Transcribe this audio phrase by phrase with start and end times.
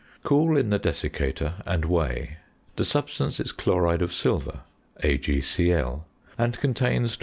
[0.23, 2.37] Cool in the desiccator and weigh.
[2.75, 4.61] The substance is chloride of silver
[5.03, 6.05] (AgCl),
[6.39, 7.17] and contains 24.